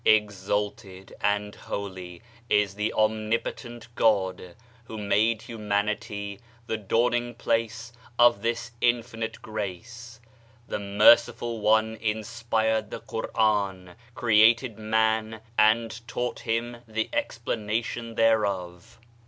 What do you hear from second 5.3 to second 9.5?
humanity the daw*ning place of this infinite